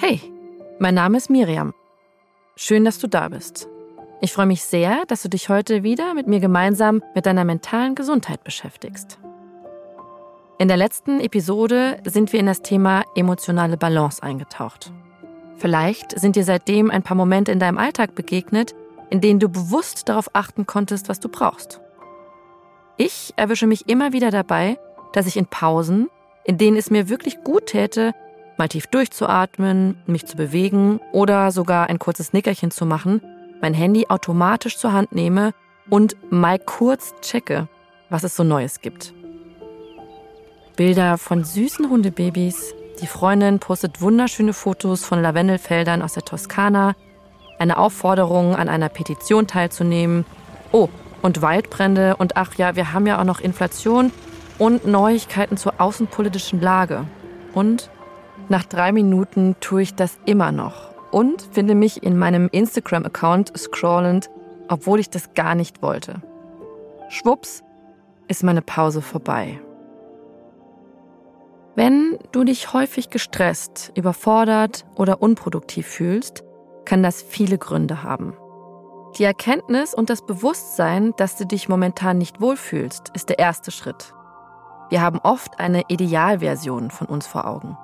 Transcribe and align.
Hey, 0.00 0.20
mein 0.78 0.94
Name 0.94 1.16
ist 1.16 1.30
Miriam. 1.30 1.74
Schön, 2.56 2.84
dass 2.84 2.98
du 2.98 3.08
da 3.08 3.28
bist. 3.28 3.68
Ich 4.20 4.32
freue 4.32 4.46
mich 4.46 4.62
sehr, 4.62 5.04
dass 5.06 5.22
du 5.22 5.28
dich 5.28 5.48
heute 5.48 5.82
wieder 5.82 6.14
mit 6.14 6.26
mir 6.28 6.40
gemeinsam 6.40 7.02
mit 7.14 7.26
deiner 7.26 7.44
mentalen 7.44 7.94
Gesundheit 7.94 8.44
beschäftigst. 8.44 9.18
In 10.58 10.68
der 10.68 10.76
letzten 10.76 11.20
Episode 11.20 11.98
sind 12.04 12.32
wir 12.32 12.40
in 12.40 12.46
das 12.46 12.62
Thema 12.62 13.04
emotionale 13.16 13.76
Balance 13.76 14.22
eingetaucht. 14.22 14.92
Vielleicht 15.56 16.18
sind 16.18 16.36
dir 16.36 16.44
seitdem 16.44 16.90
ein 16.90 17.02
paar 17.02 17.16
Momente 17.16 17.50
in 17.50 17.58
deinem 17.58 17.78
Alltag 17.78 18.14
begegnet, 18.14 18.74
in 19.10 19.20
denen 19.20 19.40
du 19.40 19.48
bewusst 19.48 20.08
darauf 20.08 20.30
achten 20.32 20.66
konntest, 20.66 21.08
was 21.08 21.20
du 21.20 21.28
brauchst. 21.28 21.80
Ich 22.96 23.32
erwische 23.36 23.66
mich 23.66 23.88
immer 23.88 24.12
wieder 24.12 24.30
dabei, 24.30 24.78
dass 25.12 25.26
ich 25.26 25.36
in 25.36 25.46
Pausen, 25.46 26.08
in 26.44 26.58
denen 26.58 26.76
es 26.76 26.90
mir 26.90 27.08
wirklich 27.08 27.42
gut 27.44 27.66
täte, 27.66 28.14
mal 28.56 28.68
tief 28.68 28.86
durchzuatmen, 28.88 30.02
mich 30.06 30.26
zu 30.26 30.36
bewegen 30.36 31.00
oder 31.12 31.52
sogar 31.52 31.88
ein 31.88 31.98
kurzes 31.98 32.32
Nickerchen 32.32 32.70
zu 32.70 32.86
machen, 32.86 33.22
mein 33.60 33.74
Handy 33.74 34.06
automatisch 34.08 34.76
zur 34.76 34.92
Hand 34.92 35.12
nehme 35.12 35.52
und 35.90 36.16
mal 36.30 36.58
kurz 36.58 37.14
checke, 37.20 37.68
was 38.10 38.24
es 38.24 38.36
so 38.36 38.44
Neues 38.44 38.80
gibt. 38.80 39.14
Bilder 40.76 41.18
von 41.18 41.44
süßen 41.44 41.90
Hundebabys. 41.90 42.74
Die 43.00 43.06
Freundin 43.06 43.58
postet 43.58 44.00
wunderschöne 44.00 44.52
Fotos 44.52 45.04
von 45.04 45.20
Lavendelfeldern 45.20 46.02
aus 46.02 46.14
der 46.14 46.24
Toskana. 46.24 46.94
Eine 47.58 47.78
Aufforderung, 47.78 48.54
an 48.54 48.68
einer 48.68 48.88
Petition 48.88 49.46
teilzunehmen. 49.46 50.24
Oh, 50.72 50.88
und 51.22 51.42
Waldbrände. 51.42 52.16
Und 52.16 52.36
ach 52.36 52.54
ja, 52.54 52.76
wir 52.76 52.92
haben 52.92 53.06
ja 53.06 53.20
auch 53.20 53.24
noch 53.24 53.40
Inflation 53.40 54.12
und 54.58 54.86
Neuigkeiten 54.86 55.56
zur 55.56 55.80
außenpolitischen 55.80 56.60
Lage. 56.60 57.04
Und 57.54 57.90
nach 58.48 58.64
drei 58.64 58.92
Minuten 58.92 59.56
tue 59.60 59.82
ich 59.82 59.94
das 59.94 60.18
immer 60.24 60.52
noch 60.52 60.88
und 61.10 61.48
finde 61.52 61.74
mich 61.74 62.02
in 62.02 62.18
meinem 62.18 62.48
Instagram-Account 62.50 63.52
scrollend, 63.56 64.30
obwohl 64.68 65.00
ich 65.00 65.10
das 65.10 65.34
gar 65.34 65.54
nicht 65.54 65.82
wollte. 65.82 66.22
Schwupps 67.08 67.62
ist 68.28 68.44
meine 68.44 68.62
Pause 68.62 69.00
vorbei. 69.00 69.60
Wenn 71.74 72.18
du 72.32 72.44
dich 72.44 72.72
häufig 72.72 73.08
gestresst, 73.08 73.92
überfordert 73.94 74.84
oder 74.96 75.22
unproduktiv 75.22 75.86
fühlst, 75.86 76.42
kann 76.88 77.02
das 77.02 77.20
viele 77.20 77.58
Gründe 77.58 78.02
haben. 78.02 78.34
Die 79.18 79.24
Erkenntnis 79.24 79.92
und 79.92 80.08
das 80.08 80.24
Bewusstsein, 80.24 81.12
dass 81.18 81.36
du 81.36 81.44
dich 81.44 81.68
momentan 81.68 82.16
nicht 82.16 82.40
wohlfühlst, 82.40 83.10
ist 83.14 83.28
der 83.28 83.38
erste 83.38 83.70
Schritt. 83.70 84.14
Wir 84.88 85.02
haben 85.02 85.18
oft 85.22 85.60
eine 85.60 85.82
Idealversion 85.88 86.90
von 86.90 87.06
uns 87.06 87.26
vor 87.26 87.46
Augen. 87.46 87.76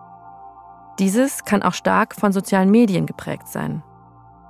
Dieses 0.98 1.44
kann 1.44 1.62
auch 1.62 1.74
stark 1.74 2.14
von 2.14 2.32
sozialen 2.32 2.70
Medien 2.70 3.04
geprägt 3.04 3.46
sein. 3.46 3.82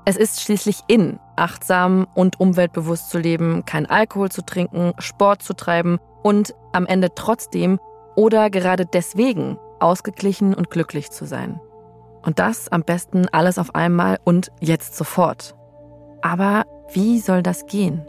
Es 0.04 0.16
ist 0.16 0.40
schließlich 0.40 0.82
in, 0.86 1.18
achtsam 1.34 2.06
und 2.14 2.38
umweltbewusst 2.38 3.10
zu 3.10 3.18
leben, 3.18 3.64
kein 3.64 3.86
Alkohol 3.86 4.30
zu 4.30 4.42
trinken, 4.42 4.92
Sport 4.98 5.42
zu 5.42 5.54
treiben 5.54 5.98
und 6.22 6.54
am 6.72 6.86
Ende 6.86 7.08
trotzdem 7.16 7.80
oder 8.14 8.50
gerade 8.50 8.86
deswegen 8.86 9.58
ausgeglichen 9.80 10.54
und 10.54 10.70
glücklich 10.70 11.10
zu 11.10 11.24
sein. 11.26 11.60
Und 12.24 12.38
das 12.38 12.68
am 12.68 12.82
besten 12.82 13.28
alles 13.28 13.58
auf 13.58 13.74
einmal 13.74 14.18
und 14.24 14.50
jetzt 14.60 14.96
sofort. 14.96 15.54
Aber 16.22 16.64
wie 16.92 17.18
soll 17.20 17.42
das 17.42 17.66
gehen? 17.66 18.02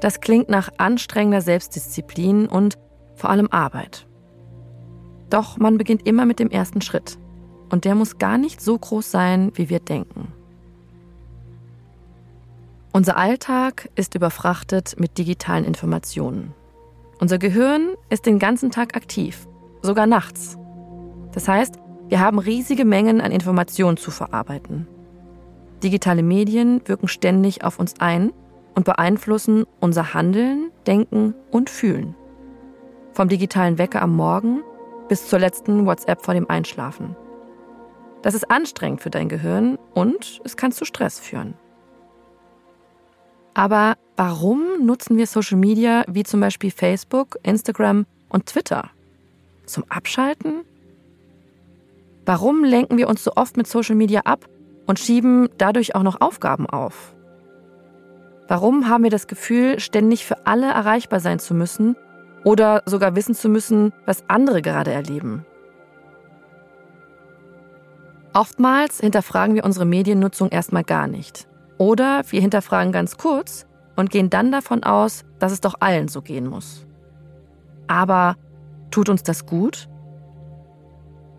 Das 0.00 0.20
klingt 0.20 0.48
nach 0.48 0.70
anstrengender 0.78 1.40
Selbstdisziplin 1.40 2.46
und 2.46 2.76
vor 3.14 3.30
allem 3.30 3.48
Arbeit. 3.50 4.06
Doch 5.30 5.56
man 5.58 5.78
beginnt 5.78 6.06
immer 6.06 6.26
mit 6.26 6.40
dem 6.40 6.50
ersten 6.50 6.80
Schritt. 6.80 7.18
Und 7.70 7.84
der 7.84 7.94
muss 7.94 8.18
gar 8.18 8.36
nicht 8.36 8.60
so 8.60 8.78
groß 8.78 9.10
sein, 9.10 9.52
wie 9.54 9.68
wir 9.68 9.80
denken. 9.80 10.32
Unser 12.92 13.16
Alltag 13.16 13.88
ist 13.96 14.14
überfrachtet 14.14 15.00
mit 15.00 15.18
digitalen 15.18 15.64
Informationen. 15.64 16.52
Unser 17.18 17.38
Gehirn 17.38 17.94
ist 18.10 18.26
den 18.26 18.38
ganzen 18.38 18.70
Tag 18.70 18.96
aktiv, 18.96 19.48
sogar 19.82 20.06
nachts. 20.06 20.58
Das 21.32 21.48
heißt, 21.48 21.78
wir 22.08 22.20
haben 22.20 22.38
riesige 22.38 22.84
Mengen 22.84 23.20
an 23.20 23.32
Informationen 23.32 23.96
zu 23.96 24.10
verarbeiten. 24.10 24.86
Digitale 25.82 26.22
Medien 26.22 26.80
wirken 26.86 27.08
ständig 27.08 27.64
auf 27.64 27.78
uns 27.78 27.94
ein 27.98 28.32
und 28.74 28.84
beeinflussen 28.84 29.66
unser 29.80 30.14
Handeln, 30.14 30.70
Denken 30.86 31.34
und 31.50 31.70
Fühlen. 31.70 32.14
Vom 33.12 33.28
digitalen 33.28 33.78
Wecker 33.78 34.02
am 34.02 34.16
Morgen 34.16 34.62
bis 35.08 35.28
zur 35.28 35.38
letzten 35.38 35.86
WhatsApp 35.86 36.22
vor 36.22 36.34
dem 36.34 36.48
Einschlafen. 36.48 37.16
Das 38.22 38.34
ist 38.34 38.50
anstrengend 38.50 39.02
für 39.02 39.10
dein 39.10 39.28
Gehirn 39.28 39.78
und 39.92 40.40
es 40.44 40.56
kann 40.56 40.72
zu 40.72 40.84
Stress 40.84 41.20
führen. 41.20 41.54
Aber 43.52 43.96
warum 44.16 44.84
nutzen 44.84 45.16
wir 45.16 45.26
Social 45.26 45.58
Media 45.58 46.04
wie 46.08 46.24
zum 46.24 46.40
Beispiel 46.40 46.70
Facebook, 46.70 47.38
Instagram 47.42 48.06
und 48.28 48.46
Twitter? 48.46 48.90
Zum 49.66 49.84
Abschalten? 49.88 50.64
Warum 52.26 52.64
lenken 52.64 52.96
wir 52.96 53.08
uns 53.08 53.22
so 53.22 53.32
oft 53.36 53.56
mit 53.56 53.66
Social 53.66 53.96
Media 53.96 54.22
ab 54.24 54.46
und 54.86 54.98
schieben 54.98 55.48
dadurch 55.58 55.94
auch 55.94 56.02
noch 56.02 56.20
Aufgaben 56.20 56.66
auf? 56.68 57.14
Warum 58.48 58.88
haben 58.88 59.04
wir 59.04 59.10
das 59.10 59.26
Gefühl, 59.26 59.80
ständig 59.80 60.24
für 60.24 60.46
alle 60.46 60.66
erreichbar 60.66 61.20
sein 61.20 61.38
zu 61.38 61.54
müssen 61.54 61.96
oder 62.44 62.82
sogar 62.86 63.16
wissen 63.16 63.34
zu 63.34 63.48
müssen, 63.48 63.92
was 64.06 64.24
andere 64.28 64.62
gerade 64.62 64.92
erleben? 64.92 65.44
Oftmals 68.34 69.00
hinterfragen 69.00 69.54
wir 69.54 69.64
unsere 69.64 69.84
Mediennutzung 69.84 70.48
erstmal 70.48 70.82
gar 70.82 71.06
nicht. 71.06 71.46
Oder 71.78 72.22
wir 72.30 72.40
hinterfragen 72.40 72.92
ganz 72.92 73.16
kurz 73.16 73.66
und 73.96 74.10
gehen 74.10 74.30
dann 74.30 74.50
davon 74.50 74.82
aus, 74.82 75.24
dass 75.38 75.52
es 75.52 75.60
doch 75.60 75.74
allen 75.80 76.08
so 76.08 76.20
gehen 76.20 76.46
muss. 76.46 76.86
Aber 77.86 78.36
tut 78.90 79.08
uns 79.08 79.22
das 79.22 79.46
gut? 79.46 79.88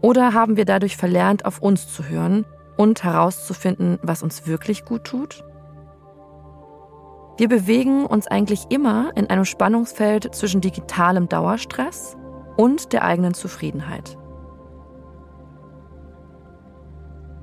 Oder 0.06 0.36
haben 0.36 0.56
wir 0.56 0.66
dadurch 0.66 0.98
verlernt, 0.98 1.46
auf 1.46 1.64
uns 1.64 1.92
zu 1.92 2.08
hören 2.08 2.46
und 2.78 3.04
herauszufinden, 3.04 3.98
was 4.04 4.22
uns 4.22 4.46
wirklich 4.46 4.86
gut 4.86 5.04
tut? 5.04 5.44
Wir 7.40 7.50
bewegen 7.50 8.06
uns 8.06 8.28
eigentlich 8.28 8.66
immer 8.70 9.10
in 9.16 9.32
einem 9.32 9.46
Spannungsfeld 9.46 10.36
zwischen 10.36 10.62
digitalem 10.62 11.28
Dauerstress 11.28 12.18
und 12.56 12.94
der 12.94 13.04
eigenen 13.04 13.34
Zufriedenheit. 13.34 14.16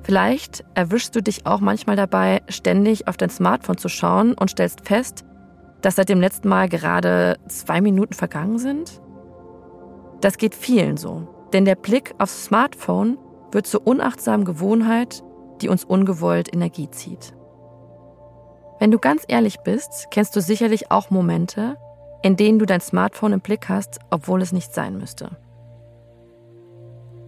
Vielleicht 0.04 0.64
erwischst 0.74 1.16
du 1.16 1.20
dich 1.20 1.46
auch 1.46 1.58
manchmal 1.58 1.96
dabei, 1.96 2.42
ständig 2.48 3.08
auf 3.08 3.16
dein 3.16 3.30
Smartphone 3.30 3.78
zu 3.78 3.88
schauen 3.88 4.34
und 4.34 4.50
stellst 4.50 4.86
fest, 4.86 5.24
dass 5.80 5.96
seit 5.96 6.08
dem 6.08 6.20
letzten 6.20 6.48
Mal 6.48 6.68
gerade 6.68 7.38
zwei 7.48 7.80
Minuten 7.80 8.14
vergangen 8.14 8.60
sind? 8.60 9.02
Das 10.20 10.38
geht 10.38 10.54
vielen 10.54 10.96
so, 10.96 11.26
denn 11.52 11.64
der 11.64 11.74
Blick 11.74 12.14
aufs 12.18 12.44
Smartphone 12.44 13.18
wird 13.50 13.66
zur 13.66 13.86
unachtsamen 13.86 14.44
Gewohnheit, 14.44 15.22
die 15.60 15.68
uns 15.68 15.84
ungewollt 15.84 16.52
Energie 16.52 16.90
zieht. 16.90 17.34
Wenn 18.78 18.90
du 18.90 18.98
ganz 18.98 19.24
ehrlich 19.28 19.58
bist, 19.60 20.08
kennst 20.10 20.34
du 20.34 20.40
sicherlich 20.40 20.90
auch 20.90 21.10
Momente, 21.10 21.76
in 22.22 22.36
denen 22.36 22.58
du 22.58 22.66
dein 22.66 22.80
Smartphone 22.80 23.32
im 23.32 23.40
Blick 23.40 23.68
hast, 23.68 23.98
obwohl 24.10 24.42
es 24.42 24.52
nicht 24.52 24.74
sein 24.74 24.96
müsste. 24.96 25.36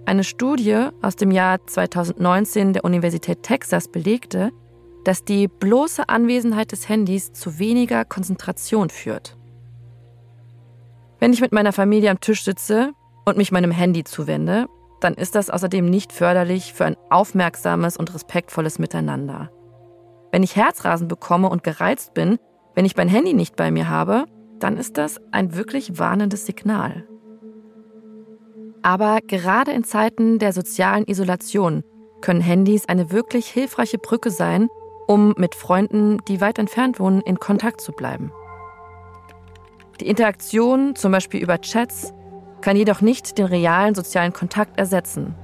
Eine 0.06 0.24
Studie 0.24 0.88
aus 1.00 1.16
dem 1.16 1.30
Jahr 1.30 1.64
2019 1.66 2.74
der 2.74 2.84
Universität 2.84 3.42
Texas 3.42 3.88
belegte, 3.88 4.50
dass 5.04 5.24
die 5.24 5.48
bloße 5.48 6.08
Anwesenheit 6.08 6.72
des 6.72 6.88
Handys 6.88 7.32
zu 7.32 7.58
weniger 7.58 8.04
Konzentration 8.04 8.90
führt. 8.90 9.36
Wenn 11.20 11.32
ich 11.32 11.40
mit 11.40 11.52
meiner 11.52 11.72
Familie 11.72 12.10
am 12.10 12.20
Tisch 12.20 12.44
sitze 12.44 12.92
und 13.24 13.36
mich 13.36 13.52
meinem 13.52 13.70
Handy 13.70 14.04
zuwende, 14.04 14.66
dann 15.00 15.14
ist 15.14 15.34
das 15.34 15.50
außerdem 15.50 15.84
nicht 15.84 16.12
förderlich 16.12 16.72
für 16.72 16.84
ein 16.84 16.96
aufmerksames 17.10 17.96
und 17.96 18.14
respektvolles 18.14 18.78
Miteinander. 18.78 19.50
Wenn 20.32 20.42
ich 20.42 20.56
Herzrasen 20.56 21.08
bekomme 21.08 21.48
und 21.48 21.62
gereizt 21.62 22.14
bin, 22.14 22.38
wenn 22.74 22.84
ich 22.84 22.96
mein 22.96 23.08
Handy 23.08 23.34
nicht 23.34 23.56
bei 23.56 23.70
mir 23.70 23.88
habe, 23.88 24.24
dann 24.58 24.76
ist 24.76 24.96
das 24.98 25.20
ein 25.30 25.54
wirklich 25.54 25.98
warnendes 25.98 26.46
Signal. 26.46 27.06
Aber 28.82 29.20
gerade 29.26 29.72
in 29.72 29.84
Zeiten 29.84 30.38
der 30.38 30.52
sozialen 30.52 31.04
Isolation 31.04 31.84
können 32.20 32.40
Handys 32.40 32.88
eine 32.88 33.10
wirklich 33.10 33.46
hilfreiche 33.46 33.98
Brücke 33.98 34.30
sein, 34.30 34.68
um 35.06 35.34
mit 35.36 35.54
Freunden, 35.54 36.18
die 36.28 36.40
weit 36.40 36.58
entfernt 36.58 36.98
wohnen, 36.98 37.20
in 37.20 37.38
Kontakt 37.38 37.80
zu 37.80 37.92
bleiben. 37.92 38.32
Die 40.00 40.08
Interaktion, 40.08 40.96
zum 40.96 41.12
Beispiel 41.12 41.40
über 41.40 41.60
Chats, 41.60 42.12
kann 42.64 42.78
jedoch 42.78 43.02
nicht 43.02 43.36
den 43.36 43.44
realen 43.44 43.94
sozialen 43.94 44.32
Kontakt 44.32 44.78
ersetzen. 44.78 45.34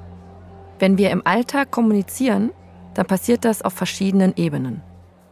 Wenn 0.78 0.96
wir 0.96 1.10
im 1.10 1.20
Alltag 1.26 1.70
kommunizieren, 1.70 2.50
dann 2.94 3.04
passiert 3.04 3.44
das 3.44 3.60
auf 3.60 3.74
verschiedenen 3.74 4.32
Ebenen. 4.36 4.80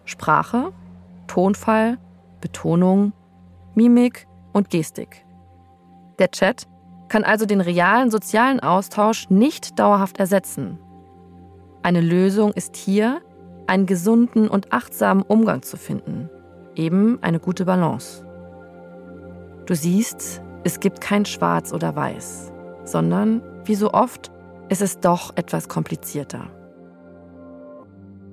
Sprache, 0.04 0.74
Tonfall, 1.28 1.96
Betonung, 2.42 3.14
Mimik 3.74 4.26
und 4.52 4.68
Gestik. 4.68 5.24
Der 6.18 6.30
Chat 6.30 6.68
kann 7.08 7.24
also 7.24 7.46
den 7.46 7.62
realen 7.62 8.10
sozialen 8.10 8.60
Austausch 8.60 9.30
nicht 9.30 9.78
dauerhaft 9.78 10.18
ersetzen. 10.18 10.78
Eine 11.82 12.02
Lösung 12.02 12.52
ist 12.52 12.76
hier, 12.76 13.22
einen 13.66 13.86
gesunden 13.86 14.48
und 14.48 14.74
achtsamen 14.74 15.22
Umgang 15.22 15.62
zu 15.62 15.78
finden, 15.78 16.28
eben 16.74 17.18
eine 17.22 17.40
gute 17.40 17.64
Balance. 17.64 18.26
Du 19.64 19.74
siehst, 19.74 20.42
es 20.64 20.80
gibt 20.80 21.00
kein 21.00 21.24
Schwarz 21.24 21.72
oder 21.72 21.94
Weiß, 21.94 22.52
sondern, 22.84 23.42
wie 23.64 23.74
so 23.74 23.92
oft, 23.92 24.30
ist 24.68 24.82
es 24.82 25.00
doch 25.00 25.36
etwas 25.36 25.68
komplizierter. 25.68 26.50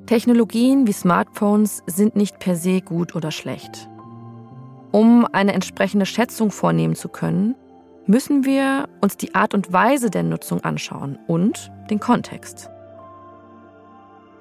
Technologien 0.05 0.85
wie 0.85 0.93
Smartphones 0.93 1.81
sind 1.87 2.15
nicht 2.15 2.39
per 2.39 2.55
se 2.55 2.81
gut 2.81 3.15
oder 3.15 3.31
schlecht. 3.31 3.89
Um 4.91 5.25
eine 5.31 5.53
entsprechende 5.53 6.05
Schätzung 6.05 6.51
vornehmen 6.51 6.95
zu 6.95 7.09
können, 7.09 7.55
müssen 8.05 8.45
wir 8.45 8.87
uns 9.01 9.17
die 9.17 9.33
Art 9.33 9.53
und 9.53 9.73
Weise 9.73 10.09
der 10.09 10.23
Nutzung 10.23 10.63
anschauen 10.63 11.17
und 11.27 11.71
den 11.89 11.99
Kontext. 11.99 12.69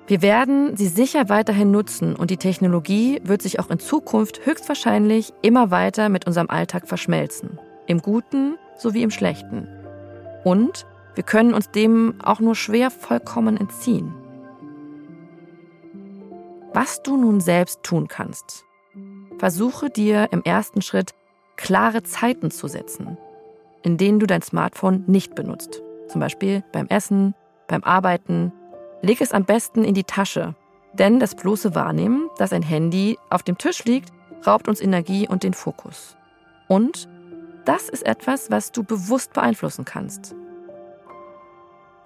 Wir 0.06 0.20
werden 0.20 0.76
sie 0.76 0.88
sicher 0.88 1.30
weiterhin 1.30 1.70
nutzen 1.70 2.14
und 2.14 2.30
die 2.30 2.36
Technologie 2.36 3.22
wird 3.24 3.40
sich 3.40 3.58
auch 3.58 3.70
in 3.70 3.78
Zukunft 3.78 4.44
höchstwahrscheinlich 4.44 5.32
immer 5.40 5.70
weiter 5.70 6.10
mit 6.10 6.26
unserem 6.26 6.50
Alltag 6.50 6.86
verschmelzen, 6.86 7.58
im 7.86 8.00
Guten 8.00 8.56
sowie 8.76 9.02
im 9.02 9.10
Schlechten. 9.10 9.68
Und 10.44 10.86
wir 11.14 11.24
können 11.24 11.54
uns 11.54 11.70
dem 11.70 12.14
auch 12.22 12.40
nur 12.40 12.54
schwer 12.54 12.90
vollkommen 12.90 13.56
entziehen. 13.56 14.14
Was 16.72 17.02
du 17.02 17.16
nun 17.16 17.40
selbst 17.40 17.82
tun 17.82 18.08
kannst. 18.08 18.64
Versuche 19.38 19.90
dir 19.90 20.28
im 20.32 20.42
ersten 20.42 20.82
Schritt 20.82 21.14
klare 21.56 22.02
Zeiten 22.02 22.50
zu 22.50 22.66
setzen, 22.66 23.16
in 23.82 23.96
denen 23.96 24.18
du 24.18 24.26
dein 24.26 24.42
Smartphone 24.42 25.04
nicht 25.06 25.34
benutzt. 25.34 25.82
Zum 26.08 26.20
Beispiel 26.20 26.64
beim 26.72 26.86
Essen, 26.88 27.34
beim 27.68 27.84
Arbeiten 27.84 28.52
Leg 29.04 29.20
es 29.20 29.32
am 29.32 29.44
besten 29.44 29.84
in 29.84 29.92
die 29.92 30.04
Tasche, 30.04 30.54
denn 30.94 31.20
das 31.20 31.34
bloße 31.34 31.74
Wahrnehmen, 31.74 32.30
dass 32.38 32.54
ein 32.54 32.62
Handy 32.62 33.18
auf 33.28 33.42
dem 33.42 33.58
Tisch 33.58 33.84
liegt, 33.84 34.08
raubt 34.46 34.66
uns 34.66 34.80
Energie 34.80 35.28
und 35.28 35.42
den 35.42 35.52
Fokus. 35.52 36.16
Und 36.68 37.06
das 37.64 37.88
ist 37.88 38.04
etwas, 38.06 38.50
was 38.50 38.72
du 38.72 38.82
bewusst 38.82 39.32
beeinflussen 39.32 39.84
kannst. 39.84 40.34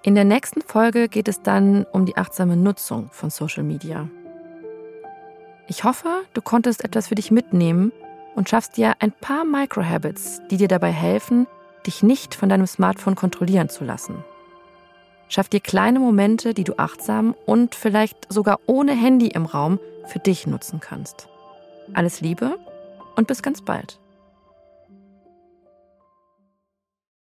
In 0.02 0.14
der 0.14 0.24
nächsten 0.24 0.62
Folge 0.62 1.08
geht 1.08 1.28
es 1.28 1.42
dann 1.42 1.84
um 1.92 2.06
die 2.06 2.16
achtsame 2.16 2.56
Nutzung 2.56 3.10
von 3.12 3.30
Social 3.30 3.64
Media. 3.64 4.08
Ich 5.66 5.84
hoffe, 5.84 6.08
du 6.34 6.40
konntest 6.40 6.84
etwas 6.84 7.08
für 7.08 7.14
dich 7.14 7.30
mitnehmen 7.30 7.92
und 8.34 8.48
schaffst 8.48 8.76
dir 8.76 8.94
ein 9.00 9.12
paar 9.12 9.44
Microhabits, 9.44 10.40
die 10.50 10.56
dir 10.56 10.68
dabei 10.68 10.92
helfen, 10.92 11.46
dich 11.86 12.02
nicht 12.02 12.34
von 12.34 12.48
deinem 12.48 12.66
Smartphone 12.66 13.16
kontrollieren 13.16 13.68
zu 13.68 13.84
lassen. 13.84 14.24
Schaff 15.28 15.48
dir 15.48 15.60
kleine 15.60 15.98
Momente, 15.98 16.54
die 16.54 16.64
du 16.64 16.78
achtsam 16.78 17.34
und 17.44 17.74
vielleicht 17.74 18.32
sogar 18.32 18.60
ohne 18.66 18.92
Handy 18.92 19.28
im 19.28 19.44
Raum 19.44 19.78
für 20.06 20.20
dich 20.20 20.46
nutzen 20.46 20.80
kannst. 20.80 21.28
Alles 21.92 22.20
Liebe 22.20 22.58
und 23.16 23.26
bis 23.26 23.42
ganz 23.42 23.60
bald. 23.60 23.98